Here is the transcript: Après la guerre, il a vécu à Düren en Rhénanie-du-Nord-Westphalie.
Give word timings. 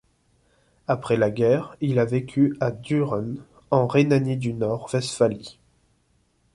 Après 0.87 1.15
la 1.15 1.29
guerre, 1.29 1.77
il 1.79 1.99
a 1.99 2.05
vécu 2.05 2.57
à 2.59 2.71
Düren 2.71 3.35
en 3.69 3.85
Rhénanie-du-Nord-Westphalie. 3.85 5.59